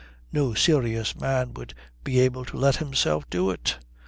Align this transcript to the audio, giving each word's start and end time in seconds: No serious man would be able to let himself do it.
No 0.33 0.55
serious 0.55 1.15
man 1.15 1.53
would 1.53 1.75
be 2.03 2.19
able 2.21 2.43
to 2.45 2.57
let 2.57 2.77
himself 2.77 3.29
do 3.29 3.51
it. 3.51 3.77